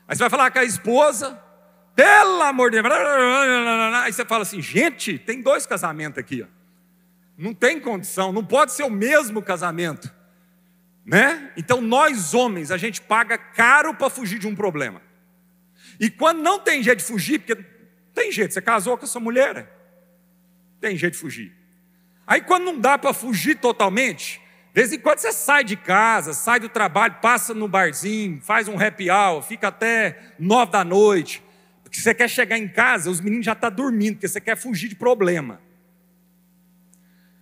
[0.08, 1.38] Aí você vai falar com a esposa,
[1.94, 2.94] pelo amor de Deus.
[4.02, 6.42] Aí você fala assim, gente, tem dois casamentos aqui.
[6.42, 6.46] Ó.
[7.38, 10.10] Não tem condição, não pode ser o mesmo casamento.
[11.06, 11.52] Né?
[11.58, 15.02] Então nós homens, a gente paga caro para fugir de um problema.
[16.00, 17.62] E quando não tem jeito de fugir, porque
[18.14, 19.79] tem jeito, você casou com essa mulher, né?
[20.80, 21.54] Tem jeito de fugir.
[22.26, 24.42] Aí quando não dá para fugir totalmente,
[24.74, 28.68] de vez em quando você sai de casa, sai do trabalho, passa no barzinho, faz
[28.68, 31.44] um happy hour, fica até nove da noite,
[31.84, 34.56] porque você quer chegar em casa, os meninos já estão tá dormindo, porque você quer
[34.56, 35.60] fugir de problema.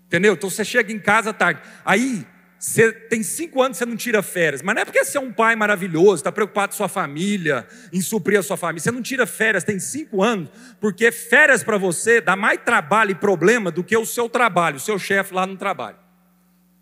[0.06, 0.34] Entendeu?
[0.34, 1.62] Então você chega em casa tarde.
[1.84, 2.26] Aí,
[2.60, 5.32] você tem cinco anos você não tira férias, mas não é porque você é um
[5.32, 8.82] pai maravilhoso, está preocupado com sua família, em suprir a sua família.
[8.82, 13.16] Você não tira férias, tem cinco anos, porque férias para você dá mais trabalho e
[13.16, 15.98] problema do que o seu trabalho, o seu chefe lá no trabalho.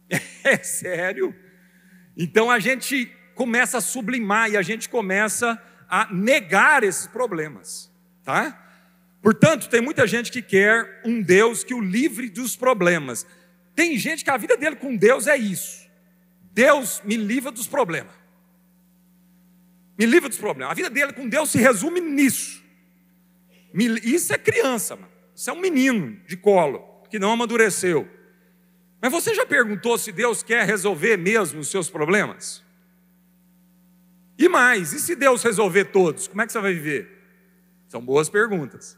[0.45, 1.35] É sério.
[2.15, 5.59] Então a gente começa a sublimar e a gente começa
[5.89, 7.91] a negar esses problemas,
[8.23, 8.65] tá?
[9.21, 13.25] Portanto, tem muita gente que quer um Deus que o livre dos problemas.
[13.75, 15.85] Tem gente que a vida dele com Deus é isso.
[16.53, 18.13] Deus me livra dos problemas.
[19.97, 20.71] Me livra dos problemas.
[20.71, 22.63] A vida dele com Deus se resume nisso.
[24.03, 25.11] Isso é criança, mano.
[25.35, 28.09] Isso é um menino de colo, que não amadureceu.
[29.01, 32.63] Mas você já perguntou se Deus quer resolver mesmo os seus problemas?
[34.37, 37.11] E mais, e se Deus resolver todos, como é que você vai viver?
[37.87, 38.97] São boas perguntas.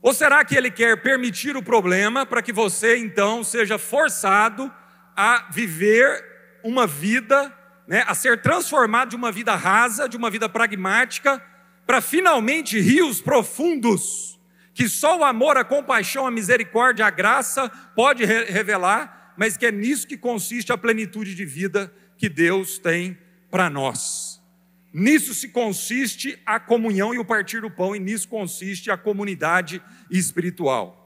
[0.00, 4.72] Ou será que Ele quer permitir o problema para que você então seja forçado
[5.16, 6.24] a viver
[6.62, 7.52] uma vida,
[7.86, 11.42] né, a ser transformado de uma vida rasa, de uma vida pragmática,
[11.86, 14.38] para finalmente rios profundos,
[14.74, 19.72] que só o amor, a compaixão, a misericórdia, a graça pode revelar, mas que é
[19.72, 23.18] nisso que consiste a plenitude de vida que Deus tem
[23.50, 24.27] para nós.
[24.92, 29.82] Nisso se consiste a comunhão e o partir do pão, e nisso consiste a comunidade
[30.10, 30.98] espiritual.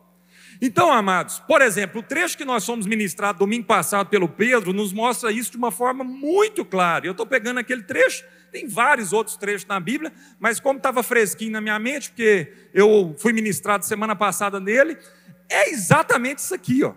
[0.61, 4.93] Então, amados, por exemplo, o trecho que nós fomos ministrados domingo passado pelo Pedro nos
[4.93, 7.05] mostra isso de uma forma muito clara.
[7.05, 11.51] Eu estou pegando aquele trecho, tem vários outros trechos na Bíblia, mas como estava fresquinho
[11.51, 14.97] na minha mente, porque eu fui ministrado semana passada nele,
[15.49, 16.95] é exatamente isso aqui, ó.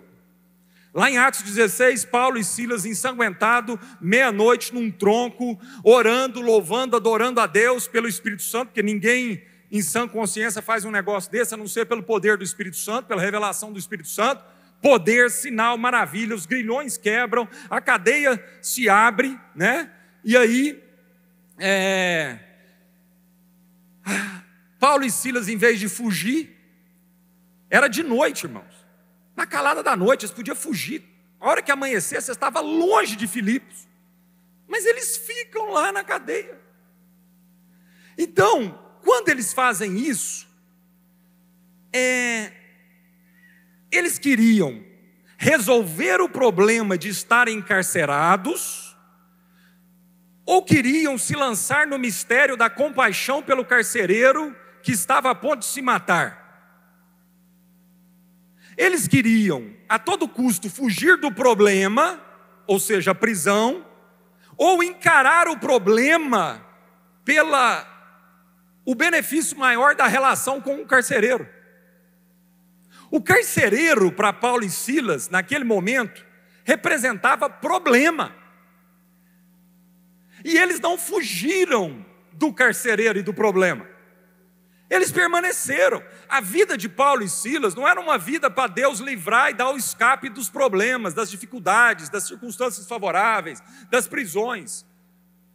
[0.96, 7.46] Lá em Atos 16, Paulo e Silas ensanguentado, meia-noite num tronco, orando, louvando, adorando a
[7.46, 11.68] Deus pelo Espírito Santo, porque ninguém em sã consciência faz um negócio desse, a não
[11.68, 14.42] ser pelo poder do Espírito Santo, pela revelação do Espírito Santo.
[14.80, 19.90] Poder, sinal, maravilha, os grilhões quebram, a cadeia se abre, né?
[20.24, 20.82] E aí,
[21.58, 22.38] é...
[24.80, 26.56] Paulo e Silas, em vez de fugir,
[27.68, 28.75] era de noite, irmãos.
[29.36, 31.04] Na calada da noite, eles podiam fugir.
[31.38, 33.86] A hora que amanhecer, você estava longe de Filipos.
[34.66, 36.58] Mas eles ficam lá na cadeia.
[38.16, 40.48] Então, quando eles fazem isso,
[41.92, 42.50] é,
[43.90, 44.82] eles queriam
[45.36, 48.96] resolver o problema de estar encarcerados,
[50.46, 55.66] ou queriam se lançar no mistério da compaixão pelo carcereiro que estava a ponto de
[55.66, 56.45] se matar.
[58.76, 62.20] Eles queriam, a todo custo, fugir do problema,
[62.66, 63.86] ou seja, a prisão,
[64.56, 66.64] ou encarar o problema
[67.24, 67.94] pela
[68.84, 71.48] o benefício maior da relação com o carcereiro.
[73.10, 76.24] O carcereiro, para Paulo e Silas, naquele momento,
[76.64, 78.34] representava problema.
[80.44, 83.95] E eles não fugiram do carcereiro e do problema.
[84.88, 86.02] Eles permaneceram.
[86.28, 89.70] A vida de Paulo e Silas não era uma vida para Deus livrar e dar
[89.70, 94.86] o escape dos problemas, das dificuldades, das circunstâncias favoráveis, das prisões.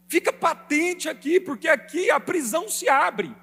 [0.06, 3.34] Fica patente aqui, porque aqui a prisão se abre.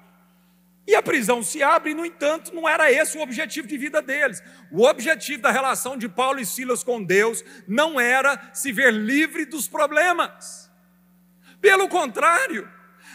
[0.86, 4.42] E a prisão se abre, no entanto, não era esse o objetivo de vida deles.
[4.70, 9.44] O objetivo da relação de Paulo e Silas com Deus não era se ver livre
[9.44, 10.70] dos problemas.
[11.60, 12.68] Pelo contrário,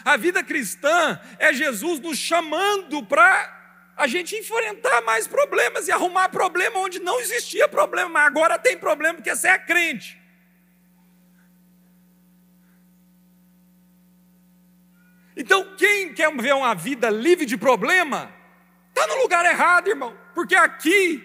[0.06, 3.54] a vida cristã é Jesus nos chamando para
[3.96, 8.78] a gente enfrentar mais problemas e arrumar problema onde não existia problema, mas agora tem
[8.78, 10.16] problema porque você é crente.
[15.36, 18.32] Então, quem quer ver uma vida livre de problema,
[18.90, 21.20] está no lugar errado, irmão, porque aqui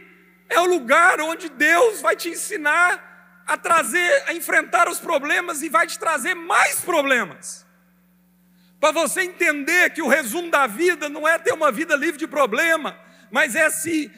[0.50, 5.70] é o lugar onde Deus vai te ensinar a trazer, a enfrentar os problemas e
[5.70, 7.70] vai te trazer mais problemas
[8.82, 12.26] para você entender que o resumo da vida não é ter uma vida livre de
[12.26, 14.12] problema, mas é se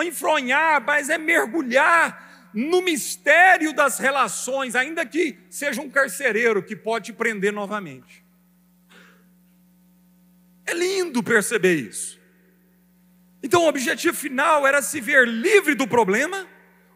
[0.00, 7.06] enfronhar, mas é mergulhar no mistério das relações, ainda que seja um carcereiro que pode
[7.06, 8.24] te prender novamente.
[10.64, 12.18] É lindo perceber isso.
[13.42, 16.46] Então, o objetivo final era se ver livre do problema,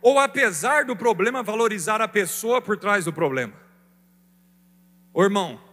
[0.00, 3.52] ou apesar do problema, valorizar a pessoa por trás do problema.
[5.12, 5.67] Ô irmão,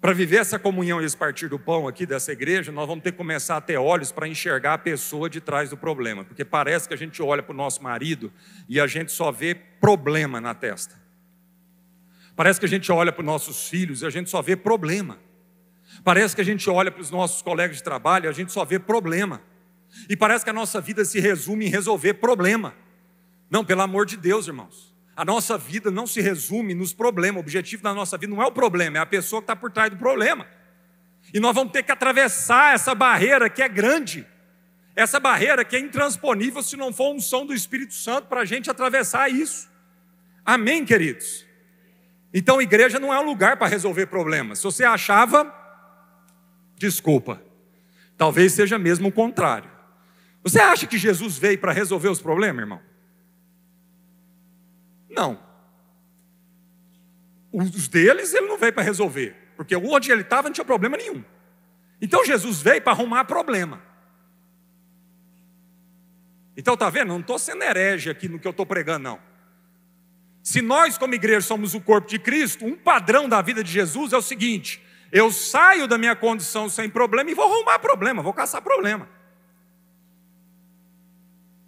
[0.00, 3.12] para viver essa comunhão e esse partir do pão aqui dessa igreja, nós vamos ter
[3.12, 6.88] que começar a ter olhos para enxergar a pessoa de trás do problema, porque parece
[6.88, 8.32] que a gente olha para o nosso marido
[8.66, 10.98] e a gente só vê problema na testa.
[12.34, 15.18] Parece que a gente olha para os nossos filhos e a gente só vê problema.
[16.02, 18.64] Parece que a gente olha para os nossos colegas de trabalho e a gente só
[18.64, 19.42] vê problema.
[20.08, 22.74] E parece que a nossa vida se resume em resolver problema.
[23.50, 24.89] Não, pelo amor de Deus, irmãos.
[25.16, 27.38] A nossa vida não se resume nos problemas.
[27.38, 29.70] O objetivo da nossa vida não é o problema, é a pessoa que está por
[29.70, 30.46] trás do problema.
[31.32, 34.26] E nós vamos ter que atravessar essa barreira que é grande,
[34.96, 38.44] essa barreira que é intransponível se não for um som do Espírito Santo para a
[38.44, 39.68] gente atravessar isso.
[40.44, 41.46] Amém, queridos?
[42.32, 44.58] Então, igreja não é um lugar para resolver problemas.
[44.58, 45.52] Se você achava,
[46.76, 47.42] desculpa,
[48.16, 49.70] talvez seja mesmo o contrário.
[50.42, 52.80] Você acha que Jesus veio para resolver os problemas, irmão?
[55.10, 55.38] Não.
[57.52, 61.24] Os deles ele não veio para resolver, porque onde ele estava não tinha problema nenhum.
[62.00, 63.82] Então Jesus veio para arrumar problema.
[66.56, 67.08] Então tá vendo?
[67.08, 69.20] Não estou sendo herege aqui no que eu estou pregando, não.
[70.42, 74.12] Se nós, como igreja, somos o corpo de Cristo, um padrão da vida de Jesus
[74.12, 74.82] é o seguinte:
[75.12, 79.08] eu saio da minha condição sem problema e vou arrumar problema, vou caçar problema.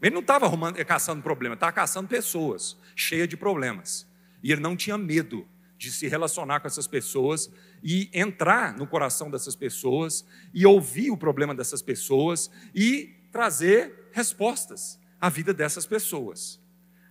[0.03, 0.51] Ele não estava
[0.85, 4.07] caçando problema, estava caçando pessoas cheias de problemas.
[4.43, 5.47] E ele não tinha medo
[5.79, 7.51] de se relacionar com essas pessoas
[7.83, 14.99] e entrar no coração dessas pessoas e ouvir o problema dessas pessoas e trazer respostas
[15.21, 16.61] à vida dessas pessoas.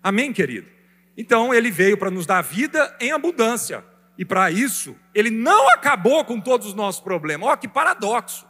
[0.03, 0.67] Amém, querido?
[1.17, 3.83] Então ele veio para nos dar vida em abundância.
[4.17, 7.47] E para isso, ele não acabou com todos os nossos problemas.
[7.47, 8.45] Olha que paradoxo.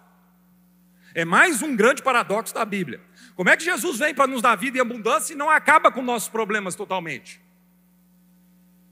[1.13, 3.01] É mais um grande paradoxo da Bíblia.
[3.41, 6.03] Como é que Jesus vem para nos dar vida em abundância e não acaba com
[6.03, 7.41] nossos problemas totalmente?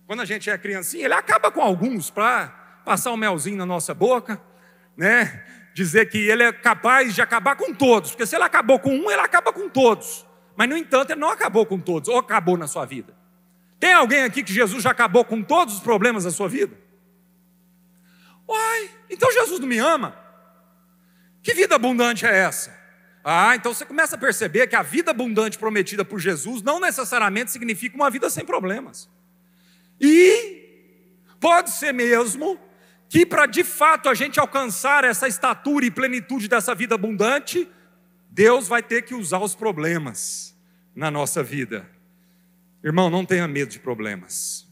[0.07, 2.47] Quando a gente é criancinha, ele acaba com alguns para
[2.83, 4.41] passar um melzinho na nossa boca,
[4.97, 5.45] né?
[5.75, 9.11] Dizer que ele é capaz de acabar com todos, porque se ele acabou com um,
[9.11, 10.25] ele acaba com todos.
[10.55, 13.15] Mas no entanto, ele não acabou com todos, ou acabou na sua vida.
[13.79, 16.75] Tem alguém aqui que Jesus já acabou com todos os problemas da sua vida?
[18.47, 20.17] Uai, então Jesus não me ama?
[21.43, 22.78] Que vida abundante é essa?
[23.31, 27.51] Ah, então você começa a perceber que a vida abundante prometida por Jesus não necessariamente
[27.51, 29.07] significa uma vida sem problemas.
[30.01, 30.97] E
[31.39, 32.59] pode ser mesmo
[33.07, 37.69] que para de fato a gente alcançar essa estatura e plenitude dessa vida abundante,
[38.31, 40.57] Deus vai ter que usar os problemas
[40.95, 41.87] na nossa vida.
[42.83, 44.67] Irmão, não tenha medo de problemas.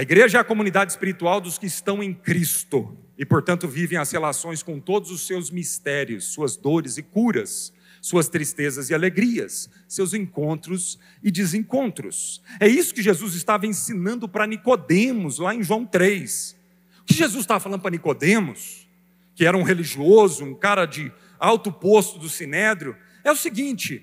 [0.00, 4.10] A igreja é a comunidade espiritual dos que estão em Cristo e, portanto, vivem as
[4.10, 7.70] relações com todos os seus mistérios, suas dores e curas,
[8.00, 12.40] suas tristezas e alegrias, seus encontros e desencontros.
[12.58, 16.56] É isso que Jesus estava ensinando para Nicodemos lá em João 3.
[17.02, 18.88] O que Jesus estava falando para Nicodemos,
[19.34, 24.02] que era um religioso, um cara de alto posto do sinédrio, é o seguinte: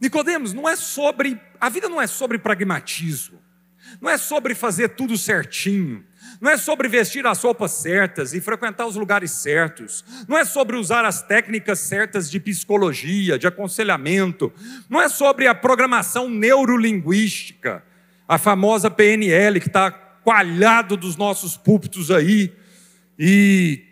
[0.00, 3.46] Nicodemos, não é sobre a vida não é sobre pragmatismo.
[4.00, 6.04] Não é sobre fazer tudo certinho.
[6.40, 10.04] Não é sobre vestir as roupas certas e frequentar os lugares certos.
[10.28, 14.52] Não é sobre usar as técnicas certas de psicologia, de aconselhamento.
[14.88, 17.82] Não é sobre a programação neurolinguística,
[18.26, 22.52] a famosa PNL que está coalhado dos nossos púlpitos aí
[23.18, 23.84] e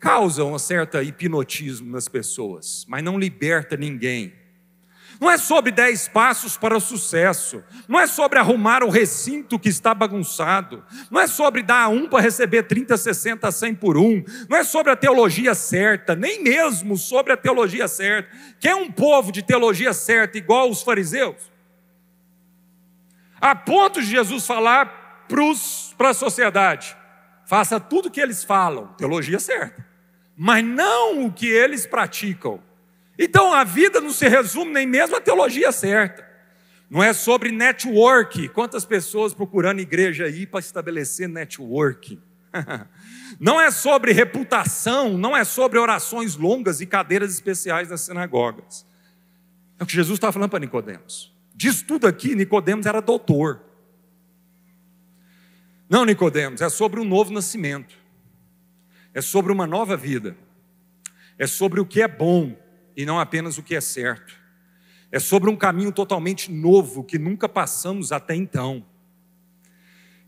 [0.00, 4.32] causa um certo hipnotismo nas pessoas, mas não liberta ninguém.
[5.22, 7.62] Não é sobre dez passos para o sucesso.
[7.86, 10.84] Não é sobre arrumar o recinto que está bagunçado.
[11.12, 14.24] Não é sobre dar um para receber 30, 60, 100 por um.
[14.48, 18.36] Não é sobre a teologia certa, nem mesmo sobre a teologia certa.
[18.58, 21.52] Quer um povo de teologia certa igual os fariseus?
[23.40, 25.24] A ponto de Jesus falar
[25.96, 26.96] para a sociedade:
[27.46, 29.86] faça tudo o que eles falam, teologia certa,
[30.36, 32.60] mas não o que eles praticam.
[33.22, 36.28] Então a vida não se resume nem mesmo à teologia certa.
[36.90, 38.48] Não é sobre network.
[38.48, 42.20] Quantas pessoas procurando igreja aí para estabelecer network?
[43.40, 48.86] Não é sobre reputação, não é sobre orações longas e cadeiras especiais nas sinagogas.
[49.78, 51.34] É o que Jesus estava falando para Nicodemos.
[51.54, 53.62] Diz tudo aqui, Nicodemos era doutor.
[55.88, 57.96] Não, Nicodemos, é sobre um novo nascimento.
[59.14, 60.36] É sobre uma nova vida.
[61.38, 62.54] É sobre o que é bom,
[62.96, 64.34] e não apenas o que é certo.
[65.10, 68.84] É sobre um caminho totalmente novo que nunca passamos até então.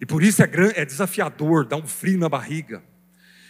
[0.00, 2.82] E por isso é, é desafiador, dá um frio na barriga.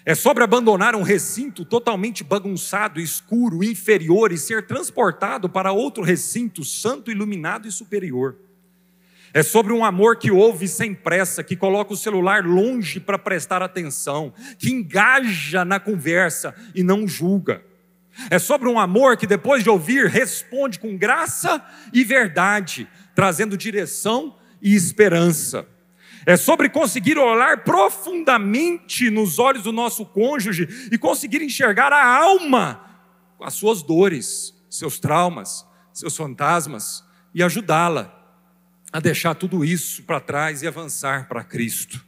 [0.07, 6.62] É sobre abandonar um recinto totalmente bagunçado, escuro, inferior e ser transportado para outro recinto
[6.62, 8.37] santo, iluminado e superior.
[9.33, 13.62] É sobre um amor que ouve sem pressa, que coloca o celular longe para prestar
[13.62, 17.65] atenção, que engaja na conversa e não julga.
[18.31, 24.37] É sobre um amor que, depois de ouvir, responde com graça e verdade, trazendo direção
[24.62, 25.67] e esperança.
[26.27, 32.81] É sobre conseguir olhar profundamente nos olhos do nosso cônjuge e conseguir enxergar a alma
[33.41, 37.05] as suas dores, seus traumas, seus fantasmas
[37.35, 38.12] e ajudá-la
[38.91, 42.05] a deixar tudo isso para trás e avançar para Cristo.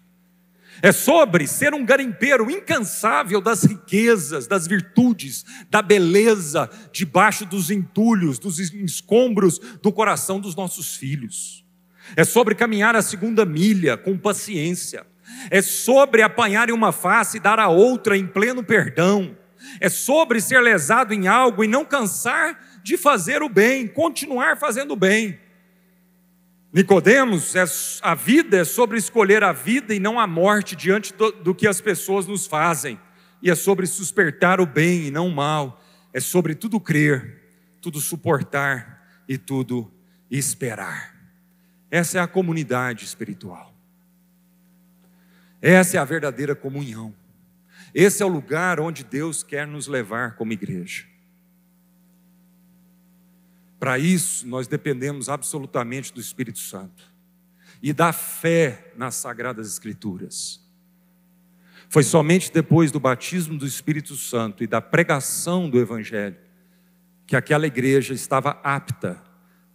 [0.82, 8.38] É sobre ser um garimpeiro incansável das riquezas, das virtudes, da beleza, debaixo dos entulhos,
[8.38, 11.64] dos escombros do coração dos nossos filhos.
[12.14, 15.06] É sobre caminhar a segunda milha com paciência.
[15.50, 19.36] É sobre apanhar em uma face e dar a outra em pleno perdão.
[19.80, 24.92] É sobre ser lesado em algo e não cansar de fazer o bem, continuar fazendo
[24.92, 25.45] o bem
[26.76, 27.64] Nicodemos, é,
[28.02, 31.66] a vida é sobre escolher a vida e não a morte diante do, do que
[31.66, 33.00] as pessoas nos fazem.
[33.40, 35.82] E é sobre suspeitar o bem e não o mal.
[36.12, 37.40] É sobre tudo crer,
[37.80, 39.90] tudo suportar e tudo
[40.30, 41.16] esperar.
[41.90, 43.74] Essa é a comunidade espiritual.
[45.62, 47.14] Essa é a verdadeira comunhão.
[47.94, 51.06] Esse é o lugar onde Deus quer nos levar como igreja.
[53.78, 57.04] Para isso, nós dependemos absolutamente do Espírito Santo
[57.82, 60.64] e da fé nas Sagradas Escrituras.
[61.88, 66.36] Foi somente depois do batismo do Espírito Santo e da pregação do Evangelho
[67.26, 69.22] que aquela igreja estava apta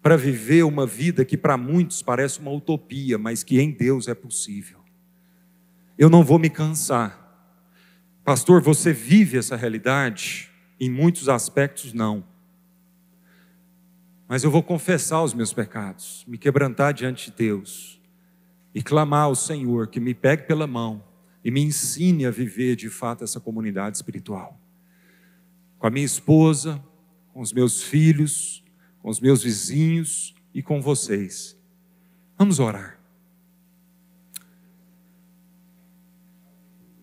[0.02, 4.16] para viver uma vida que para muitos parece uma utopia, mas que em Deus é
[4.16, 4.80] possível.
[5.98, 7.20] Eu não vou me cansar.
[8.24, 10.50] Pastor, você vive essa realidade?
[10.80, 12.24] Em muitos aspectos, não.
[14.32, 18.02] Mas eu vou confessar os meus pecados, me quebrantar diante de Deus
[18.74, 21.04] e clamar ao Senhor que me pegue pela mão
[21.44, 24.58] e me ensine a viver de fato essa comunidade espiritual.
[25.78, 26.82] Com a minha esposa,
[27.34, 28.64] com os meus filhos,
[29.02, 31.58] com os meus vizinhos e com vocês.
[32.38, 32.98] Vamos orar.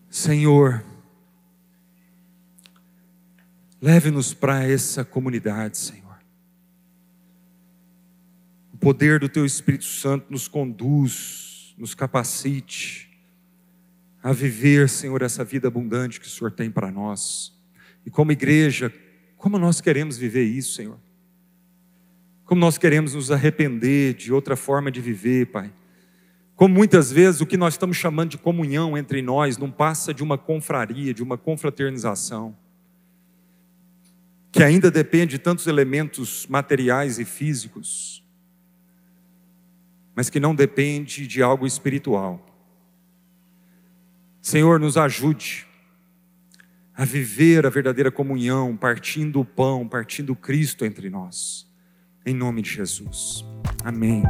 [0.09, 0.83] Senhor,
[3.79, 6.08] leve-nos para essa comunidade, Senhor.
[8.79, 13.09] Poder do Teu Espírito Santo nos conduz, nos capacite
[14.21, 17.53] a viver, Senhor, essa vida abundante que o Senhor tem para nós.
[18.05, 18.93] E como igreja,
[19.37, 20.99] como nós queremos viver isso, Senhor?
[22.45, 25.71] Como nós queremos nos arrepender de outra forma de viver, Pai.
[26.55, 30.21] Como muitas vezes o que nós estamos chamando de comunhão entre nós não passa de
[30.21, 32.53] uma confraria, de uma confraternização,
[34.51, 38.18] que ainda depende de tantos elementos materiais e físicos,
[40.19, 42.45] mas que não depende de algo espiritual.
[44.41, 45.65] Senhor, nos ajude
[46.93, 51.65] a viver a verdadeira comunhão, partindo o pão, partindo Cristo entre nós.
[52.25, 53.45] Em nome de Jesus.
[53.81, 54.21] Amém.